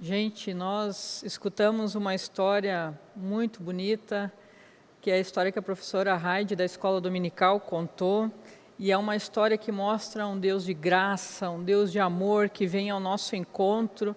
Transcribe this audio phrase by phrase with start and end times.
[0.00, 4.32] Gente, nós escutamos uma história muito bonita,
[5.00, 8.30] que é a história que a professora Heide da Escola Dominical contou,
[8.78, 12.64] e é uma história que mostra um Deus de graça, um Deus de amor que
[12.64, 14.14] vem ao nosso encontro,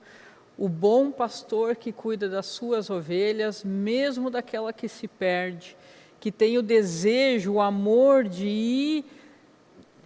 [0.55, 5.75] o bom pastor que cuida das suas ovelhas, mesmo daquela que se perde,
[6.19, 9.05] que tem o desejo, o amor de ir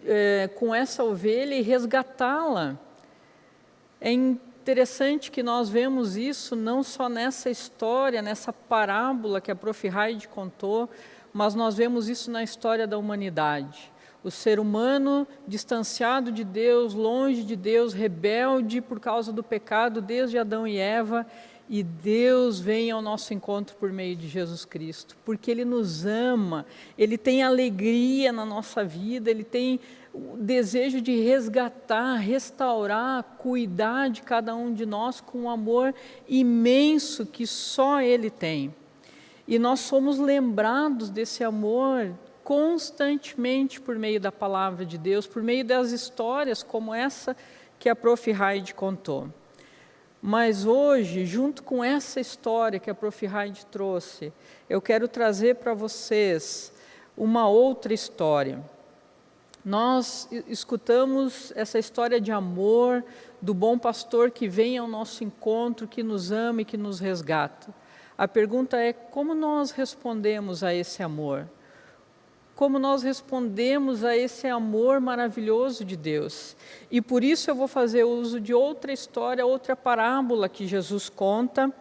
[0.06, 2.80] é, com essa ovelha e resgatá-la.
[4.00, 4.10] É
[4.66, 9.88] interessante que nós vemos isso não só nessa história, nessa parábola que a Prof.
[9.88, 10.90] Hyde contou,
[11.32, 13.94] mas nós vemos isso na história da humanidade.
[14.24, 20.40] O ser humano distanciado de Deus, longe de Deus, rebelde por causa do pecado desde
[20.40, 21.28] Adão e Eva,
[21.70, 26.66] e Deus vem ao nosso encontro por meio de Jesus Cristo, porque Ele nos ama,
[26.98, 29.80] Ele tem alegria na nossa vida, Ele tem
[30.16, 35.94] o desejo de resgatar, restaurar, cuidar de cada um de nós com um amor
[36.28, 38.74] imenso que só Ele tem.
[39.46, 42.14] E nós somos lembrados desse amor
[42.46, 47.36] constantemente por meio da palavra de Deus, por meio das histórias como essa
[47.78, 48.32] que a Prof.
[48.32, 49.28] Hyde contou.
[50.22, 53.26] Mas hoje, junto com essa história que a Prof.
[53.26, 54.32] Hyde trouxe,
[54.70, 56.72] eu quero trazer para vocês
[57.18, 58.64] uma outra história
[59.66, 63.04] nós escutamos essa história de amor
[63.42, 67.74] do bom pastor que vem ao nosso encontro, que nos ama e que nos resgata.
[68.16, 71.50] A pergunta é como nós respondemos a esse amor?
[72.56, 76.56] Como nós respondemos a esse amor maravilhoso de Deus?
[76.92, 81.74] E por isso eu vou fazer uso de outra história, outra parábola que Jesus conta,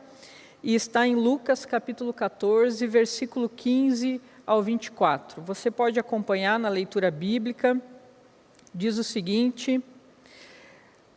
[0.63, 5.43] e está em Lucas capítulo 14, versículo 15 ao 24.
[5.43, 7.81] Você pode acompanhar na leitura bíblica.
[8.75, 9.83] Diz o seguinte: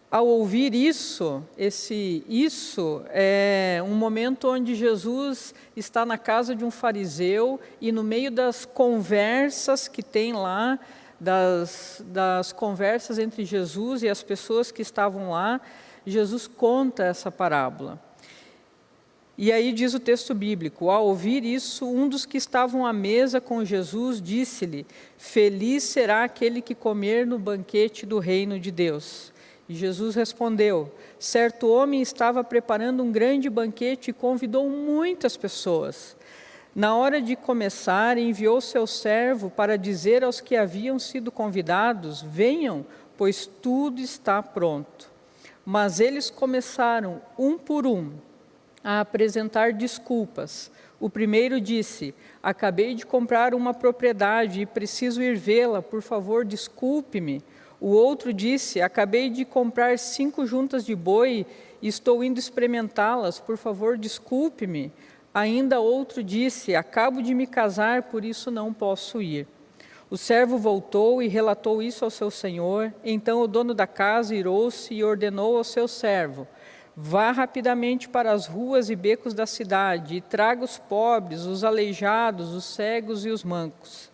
[0.10, 6.72] ao ouvir isso, esse isso é um momento onde Jesus está na casa de um
[6.72, 10.80] fariseu e no meio das conversas que tem lá,
[11.20, 15.60] das, das conversas entre Jesus e as pessoas que estavam lá,
[16.06, 18.07] Jesus conta essa parábola.
[19.38, 23.40] E aí diz o texto bíblico: ao ouvir isso, um dos que estavam à mesa
[23.40, 29.32] com Jesus disse-lhe: Feliz será aquele que comer no banquete do reino de Deus.
[29.70, 36.18] E Jesus respondeu: Certo homem estava preparando um grande banquete e convidou muitas pessoas.
[36.74, 42.84] Na hora de começar, enviou seu servo para dizer aos que haviam sido convidados: Venham,
[43.16, 45.12] pois tudo está pronto.
[45.64, 48.14] Mas eles começaram, um por um,
[48.88, 50.72] a apresentar desculpas.
[50.98, 57.44] O primeiro disse: Acabei de comprar uma propriedade e preciso ir vê-la, por favor, desculpe-me.
[57.82, 61.46] O outro disse: Acabei de comprar cinco juntas de boi
[61.82, 64.94] e estou indo experimentá-las, por favor, desculpe-me.
[65.34, 69.46] Ainda outro disse: Acabo de me casar, por isso não posso ir.
[70.10, 72.94] O servo voltou e relatou isso ao seu senhor.
[73.04, 76.48] Então o dono da casa irou-se e ordenou ao seu servo:
[77.00, 82.56] Vá rapidamente para as ruas e becos da cidade e traga os pobres, os aleijados,
[82.56, 84.10] os cegos e os mancos.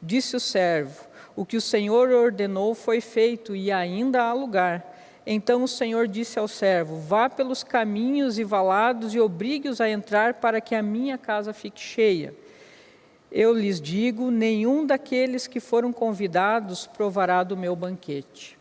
[0.00, 1.04] Disse o servo:
[1.34, 4.96] O que o Senhor ordenou foi feito e ainda há lugar.
[5.26, 10.34] Então o Senhor disse ao servo: Vá pelos caminhos e valados e obrigue-os a entrar
[10.34, 12.32] para que a minha casa fique cheia.
[13.32, 18.57] Eu lhes digo: nenhum daqueles que foram convidados provará do meu banquete.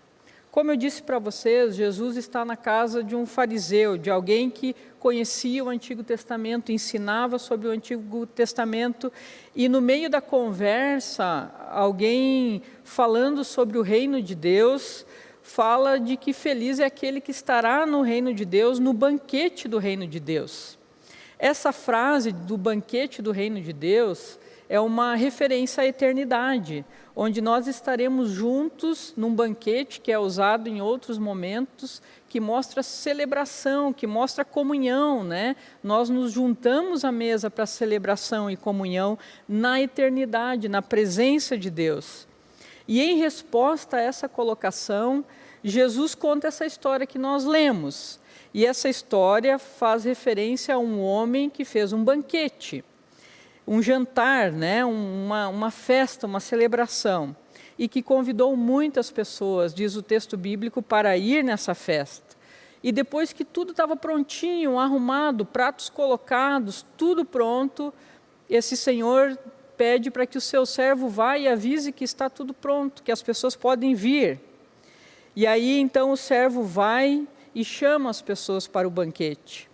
[0.57, 4.75] Como eu disse para vocês, Jesus está na casa de um fariseu, de alguém que
[4.97, 9.13] conhecia o Antigo Testamento, ensinava sobre o Antigo Testamento,
[9.55, 15.05] e no meio da conversa, alguém falando sobre o reino de Deus,
[15.43, 19.77] fala de que feliz é aquele que estará no reino de Deus, no banquete do
[19.77, 20.75] reino de Deus.
[21.37, 26.85] Essa frase do banquete do reino de Deus é uma referência à eternidade,
[27.15, 33.93] onde nós estaremos juntos num banquete que é usado em outros momentos, que mostra celebração,
[33.93, 35.55] que mostra comunhão, né?
[35.81, 39.17] Nós nos juntamos à mesa para celebração e comunhão
[39.47, 42.27] na eternidade, na presença de Deus.
[42.87, 45.23] E em resposta a essa colocação,
[45.63, 48.19] Jesus conta essa história que nós lemos.
[48.53, 52.83] E essa história faz referência a um homem que fez um banquete
[53.67, 57.35] um jantar, né, uma, uma festa, uma celebração,
[57.77, 62.37] e que convidou muitas pessoas, diz o texto bíblico, para ir nessa festa.
[62.81, 67.93] E depois que tudo estava prontinho, arrumado, pratos colocados, tudo pronto,
[68.49, 69.37] esse senhor
[69.75, 73.21] pede para que o seu servo vá e avise que está tudo pronto, que as
[73.21, 74.39] pessoas podem vir.
[75.35, 79.66] E aí então o servo vai e chama as pessoas para o banquete.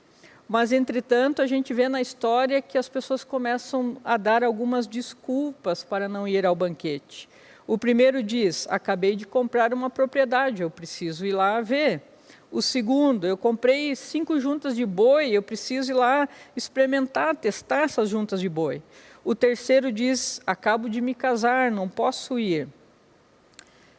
[0.54, 5.84] Mas, entretanto, a gente vê na história que as pessoas começam a dar algumas desculpas
[5.84, 7.28] para não ir ao banquete.
[7.66, 12.04] O primeiro diz: Acabei de comprar uma propriedade, eu preciso ir lá ver.
[12.52, 18.08] O segundo, eu comprei cinco juntas de boi, eu preciso ir lá experimentar, testar essas
[18.10, 18.80] juntas de boi.
[19.26, 22.68] O terceiro diz: Acabo de me casar, não posso ir.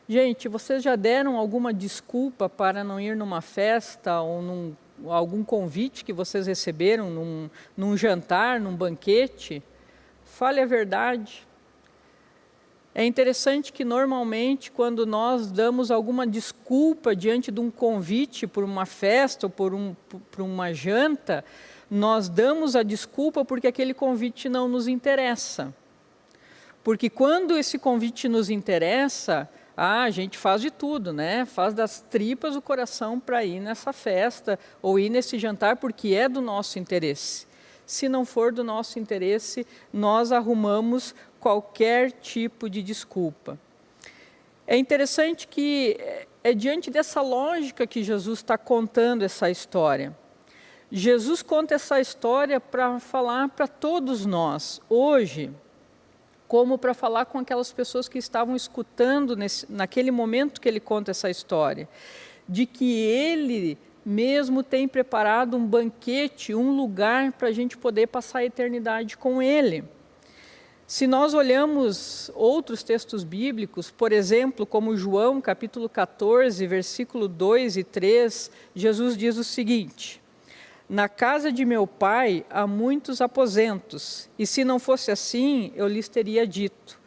[0.09, 6.05] Gente, vocês já deram alguma desculpa para não ir numa festa ou num algum convite
[6.05, 9.63] que vocês receberam num, num jantar, num banquete,
[10.25, 11.47] fale a verdade.
[12.95, 18.87] É interessante que normalmente quando nós damos alguma desculpa diante de um convite por uma
[18.87, 19.97] festa ou por, um,
[20.31, 21.45] por uma janta,
[21.91, 25.75] nós damos a desculpa porque aquele convite não nos interessa.
[26.85, 31.45] Porque quando esse convite nos interessa, ah, a gente faz de tudo, né?
[31.45, 36.29] Faz das tripas o coração para ir nessa festa ou ir nesse jantar porque é
[36.29, 37.47] do nosso interesse.
[37.85, 43.59] Se não for do nosso interesse, nós arrumamos qualquer tipo de desculpa.
[44.67, 50.17] É interessante que é, é diante dessa lógica que Jesus está contando essa história.
[50.91, 55.51] Jesus conta essa história para falar para todos nós, hoje,
[56.55, 61.11] como para falar com aquelas pessoas que estavam escutando nesse, naquele momento que ele conta
[61.11, 61.89] essa história,
[62.49, 68.39] de que ele mesmo tem preparado um banquete, um lugar para a gente poder passar
[68.39, 69.83] a eternidade com ele.
[70.87, 77.83] Se nós olhamos outros textos bíblicos, por exemplo, como João capítulo 14, versículo 2 e
[77.83, 80.23] 3, Jesus diz o seguinte:
[80.89, 86.09] na casa de meu pai há muitos aposentos, e se não fosse assim, eu lhes
[86.09, 87.01] teria dito: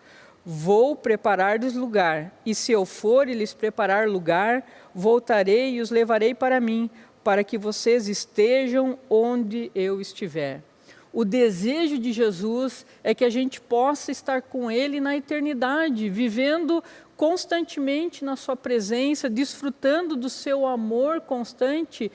[0.44, 4.66] Vou preparar-lhes lugar, e se eu for e lhes preparar lugar,
[4.96, 6.90] voltarei e os levarei para mim,
[7.24, 10.64] para que vocês estejam onde eu estiver.
[11.12, 16.84] O desejo de Jesus é que a gente possa estar com Ele na eternidade, vivendo
[17.16, 22.12] constantemente na Sua presença, desfrutando do Seu amor constante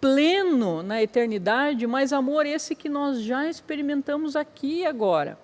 [0.00, 5.38] pleno na eternidade, mas amor esse que nós já experimentamos aqui e agora.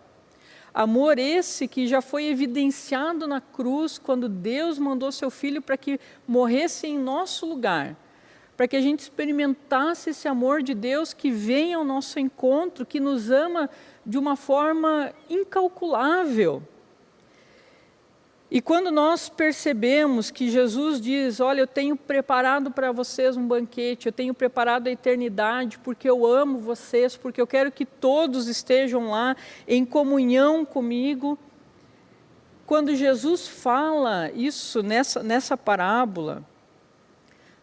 [0.72, 5.98] Amor esse que já foi evidenciado na cruz quando Deus mandou seu filho para que
[6.26, 7.96] morresse em nosso lugar,
[8.56, 13.00] para que a gente experimentasse esse amor de Deus que vem ao nosso encontro, que
[13.00, 13.70] nos ama
[14.04, 16.62] de uma forma incalculável
[18.48, 24.06] e quando nós percebemos que Jesus diz: Olha, eu tenho preparado para vocês um banquete,
[24.06, 29.10] eu tenho preparado a eternidade, porque eu amo vocês, porque eu quero que todos estejam
[29.10, 31.36] lá em comunhão comigo.
[32.64, 36.44] Quando Jesus fala isso nessa, nessa parábola,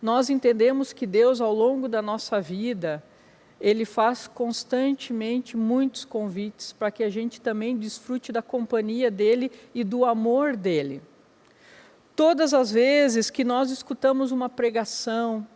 [0.02, 3.02] nós entendemos que Deus, ao longo da nossa vida,
[3.64, 9.86] ele faz constantemente muitos convites para que a gente também desfrute da companhia dele e
[9.86, 11.02] do amor dele.
[12.14, 15.48] Todas as vezes que nós escutamos uma pregação,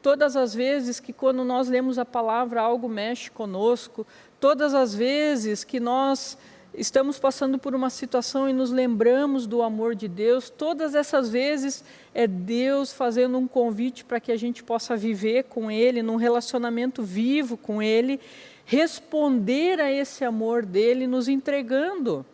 [0.00, 4.06] todas as vezes que quando nós lemos a palavra algo mexe conosco,
[4.38, 6.38] todas as vezes que nós
[6.76, 11.82] estamos passando por uma situação e nos lembramos do amor de Deus, todas essas vezes
[12.14, 17.02] é Deus fazendo um convite para que a gente possa viver com Ele, num relacionamento
[17.02, 18.20] vivo com Ele,
[18.64, 22.24] responder a esse amor dele, nos entregando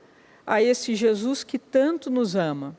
[0.46, 2.76] a esse Jesus que tanto nos ama.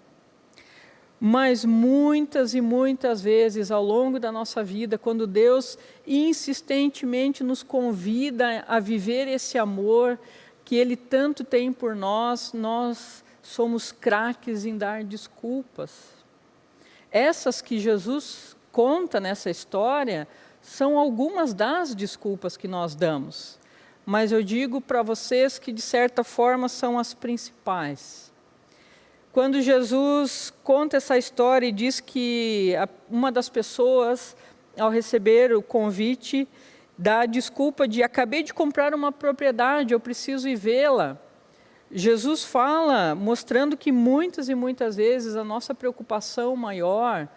[1.26, 8.66] Mas muitas e muitas vezes ao longo da nossa vida, quando Deus insistentemente nos convida
[8.68, 10.20] a viver esse amor,
[10.74, 15.92] que Ele tanto tem por nós, nós somos craques em dar desculpas.
[17.12, 20.28] Essas que Jesus conta nessa história
[20.64, 23.60] são algumas das desculpas que nós damos,
[24.04, 28.32] mas eu digo para vocês que de certa forma são as principais.
[29.32, 32.74] Quando Jesus conta essa história e diz que
[33.12, 34.36] uma das pessoas,
[34.76, 36.48] ao receber o convite,
[36.98, 41.18] da desculpa de acabei de comprar uma propriedade, eu preciso ir vê-la.
[41.92, 47.28] Jesus fala, mostrando que muitas e muitas vezes a nossa preocupação maior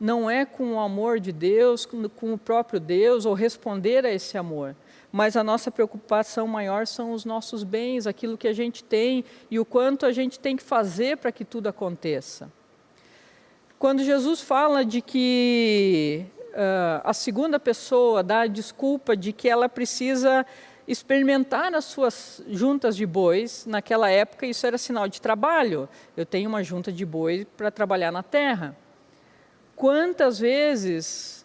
[0.00, 4.36] não é com o amor de Deus, com o próprio Deus, ou responder a esse
[4.36, 4.74] amor,
[5.12, 9.58] mas a nossa preocupação maior são os nossos bens, aquilo que a gente tem e
[9.58, 12.50] o quanto a gente tem que fazer para que tudo aconteça.
[13.78, 19.68] Quando Jesus fala de que uh, a segunda pessoa dá a desculpa de que ela
[19.68, 20.46] precisa
[20.86, 23.66] experimentar as suas juntas de bois.
[23.66, 25.88] Naquela época, isso era sinal de trabalho.
[26.16, 28.76] Eu tenho uma junta de bois para trabalhar na terra.
[29.74, 31.43] Quantas vezes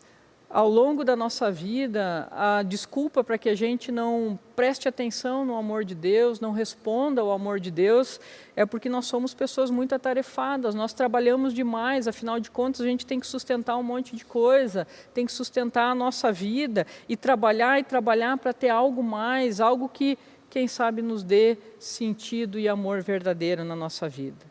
[0.50, 5.56] ao longo da nossa vida, a desculpa para que a gente não preste atenção no
[5.56, 8.20] amor de Deus, não responda ao amor de Deus,
[8.56, 13.06] é porque nós somos pessoas muito atarefadas, nós trabalhamos demais, afinal de contas, a gente
[13.06, 17.80] tem que sustentar um monte de coisa, tem que sustentar a nossa vida e trabalhar
[17.80, 20.18] e trabalhar para ter algo mais, algo que,
[20.50, 24.49] quem sabe, nos dê sentido e amor verdadeiro na nossa vida.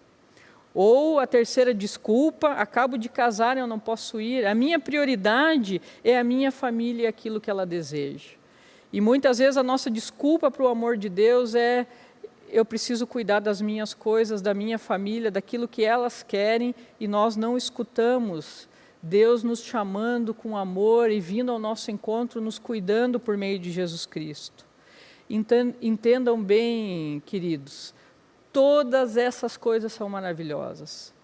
[0.81, 4.47] Ou a terceira desculpa, acabo de casar, eu não posso ir.
[4.47, 8.37] A minha prioridade é a minha família e aquilo que ela deseja.
[8.93, 11.85] E muitas vezes a nossa desculpa para o amor de Deus é
[12.49, 17.35] eu preciso cuidar das minhas coisas, da minha família, daquilo que elas querem e nós
[17.35, 18.69] não escutamos
[19.03, 23.73] Deus nos chamando com amor e vindo ao nosso encontro, nos cuidando por meio de
[23.73, 24.65] Jesus Cristo.
[25.29, 27.93] Entendam bem, queridos,
[28.53, 31.15] Todas essas coisas são maravilhosas.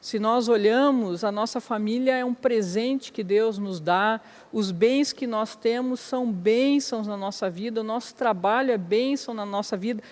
[0.00, 4.18] Se nós olhamos, a nossa família é um presente que Deus nos dá,
[4.50, 9.34] os bens que nós temos são bênçãos na nossa vida, o nosso trabalho é bênção
[9.34, 10.02] na nossa vida,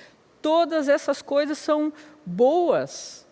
[0.43, 1.91] todas essas coisas são
[2.25, 3.27] boas.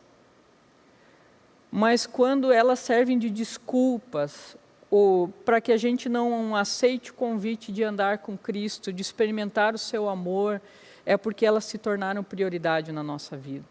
[1.71, 4.57] Mas quando elas servem de desculpas,
[4.91, 9.75] ou para que a gente não aceite o convite de andar com Cristo, de experimentar
[9.75, 10.63] o seu amor,
[11.07, 13.65] é porque elas se tornaram prioridade na nossa vida.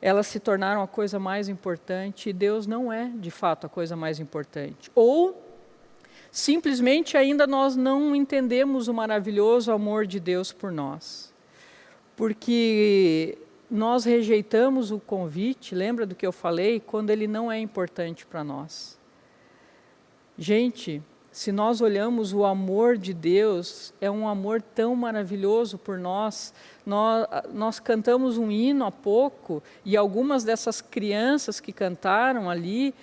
[0.00, 3.96] Elas se tornaram a coisa mais importante e Deus não é, de fato, a coisa
[3.96, 4.90] mais importante.
[4.94, 5.42] Ou
[6.30, 11.34] simplesmente ainda nós não entendemos o maravilhoso amor de Deus por nós.
[12.16, 13.36] Porque
[13.68, 18.44] nós rejeitamos o convite, lembra do que eu falei, quando ele não é importante para
[18.44, 18.96] nós.
[20.38, 21.02] Gente,
[21.34, 26.54] se nós olhamos o amor de Deus, é um amor tão maravilhoso por nós.
[26.86, 27.26] nós.
[27.52, 32.94] Nós, cantamos um hino há pouco e algumas dessas crianças que cantaram ali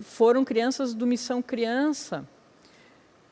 [0.00, 2.26] foram crianças do Missão Criança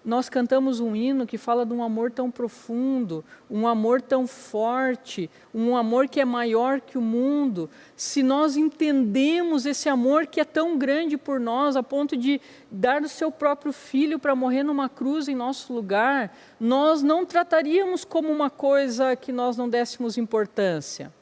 [0.05, 5.29] nós cantamos um hino que fala de um amor tão profundo, um amor tão forte,
[5.53, 7.69] um amor que é maior que o mundo.
[7.97, 12.41] Se nós entendemos esse amor que é tão grande por nós, a ponto de
[12.71, 18.05] dar o seu próprio filho para morrer numa cruz em nosso lugar, nós não trataríamos
[18.05, 21.13] como uma coisa que nós não dessemos importância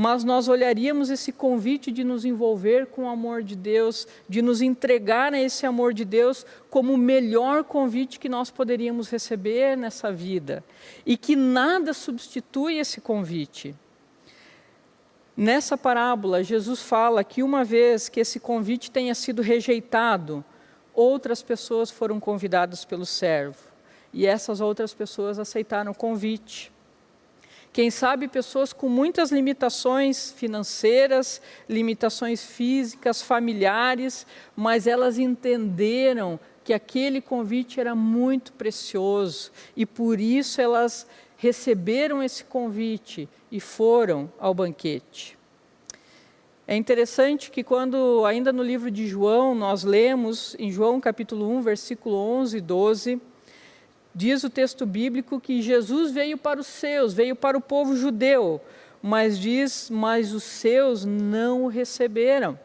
[0.00, 4.62] mas nós olharíamos esse convite de nos envolver com o amor de Deus, de nos
[4.62, 10.12] entregar a esse amor de Deus como o melhor convite que nós poderíamos receber nessa
[10.12, 10.62] vida
[11.04, 13.74] e que nada substitui esse convite.
[15.36, 20.44] Nessa parábola, Jesus fala que uma vez que esse convite tenha sido rejeitado,
[20.94, 23.64] outras pessoas foram convidadas pelo servo
[24.12, 26.70] e essas outras pessoas aceitaram o convite.
[27.72, 37.20] Quem sabe pessoas com muitas limitações financeiras, limitações físicas, familiares, mas elas entenderam que aquele
[37.20, 41.06] convite era muito precioso e por isso elas
[41.36, 45.38] receberam esse convite e foram ao banquete.
[46.66, 51.62] É interessante que quando ainda no livro de João nós lemos em João capítulo 1,
[51.62, 53.22] versículo 11 e 12,
[54.18, 58.60] Diz o texto bíblico que Jesus veio para os seus, veio para o povo judeu,
[59.00, 62.58] mas diz: Mas os seus não o receberam.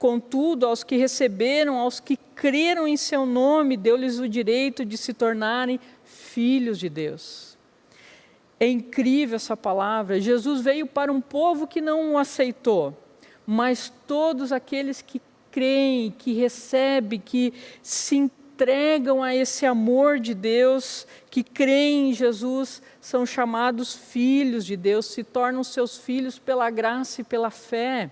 [0.00, 5.14] Contudo, aos que receberam, aos que creram em seu nome, deu-lhes o direito de se
[5.14, 7.56] tornarem filhos de Deus.
[8.58, 10.20] É incrível essa palavra.
[10.20, 12.98] Jesus veio para um povo que não o aceitou,
[13.46, 18.16] mas todos aqueles que creem, que recebem, que se
[18.60, 25.06] entregam a esse amor de Deus, que creem em Jesus, são chamados filhos de Deus,
[25.06, 28.10] se tornam seus filhos pela graça e pela fé.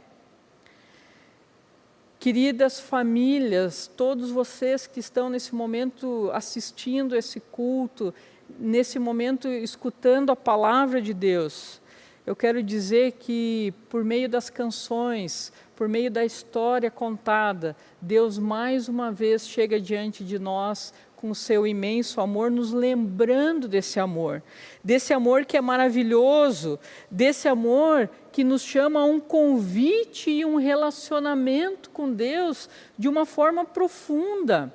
[2.19, 8.15] Queridas famílias, todos vocês que estão nesse momento assistindo esse culto,
[8.59, 11.79] nesse momento escutando a palavra de Deus,
[12.25, 18.89] eu quero dizer que por meio das canções, por meio da história contada, Deus mais
[18.89, 24.43] uma vez chega diante de nós com seu imenso amor, nos lembrando desse amor,
[24.83, 30.57] desse amor que é maravilhoso, desse amor que nos chama a um convite e um
[30.57, 32.69] relacionamento com Deus
[32.99, 34.75] de uma forma profunda.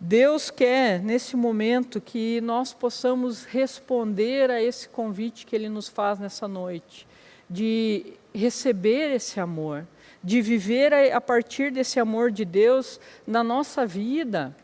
[0.00, 6.18] Deus quer, nesse momento, que nós possamos responder a esse convite que Ele nos faz
[6.18, 7.06] nessa noite,
[7.48, 9.86] de receber esse amor,
[10.22, 14.54] de viver a, partir desse amor de Deus na nossa vida.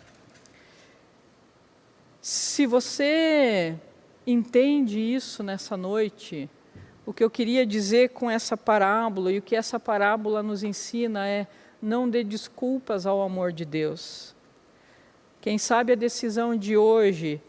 [2.21, 3.77] Se você
[4.27, 6.51] entende isso nessa noite,
[7.07, 11.27] o que eu queria dizer com essa parábola e o que essa parábola nos ensina
[11.27, 11.47] é:
[11.81, 14.35] não dê desculpas ao amor de Deus.
[15.41, 17.41] Quem sabe a decisão de hoje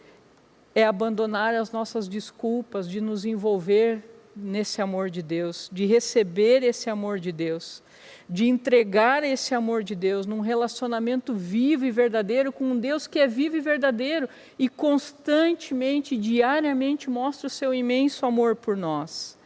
[0.73, 4.01] é abandonar as nossas desculpas de nos envolver
[4.41, 7.83] nesse amor de Deus, de receber esse amor de Deus,
[8.29, 13.19] de entregar esse amor de Deus num relacionamento vivo e verdadeiro com um Deus que
[13.19, 19.37] é vivo e verdadeiro e constantemente, diariamente mostra o seu imenso amor por nós.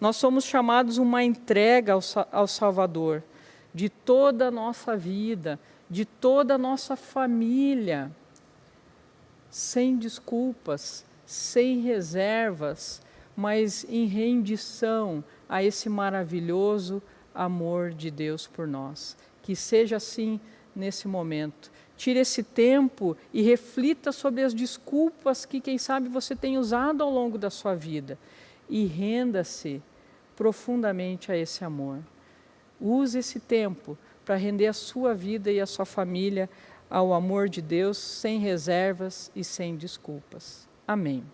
[0.00, 2.00] Nós somos chamados uma entrega ao,
[2.32, 3.22] ao Salvador
[3.72, 5.58] de toda a nossa vida,
[5.88, 8.10] de toda a nossa família,
[9.50, 13.02] sem desculpas, sem reservas,
[13.40, 17.02] mas em rendição a esse maravilhoso
[17.34, 19.16] amor de Deus por nós.
[19.40, 20.38] Que seja assim
[20.76, 21.72] nesse momento.
[21.96, 27.10] Tire esse tempo e reflita sobre as desculpas que, quem sabe, você tem usado ao
[27.10, 28.18] longo da sua vida
[28.68, 29.82] e renda-se
[30.36, 32.00] profundamente a esse amor.
[32.78, 36.48] Use esse tempo para render a sua vida e a sua família
[36.90, 40.68] ao amor de Deus sem reservas e sem desculpas.
[40.86, 41.24] Amém.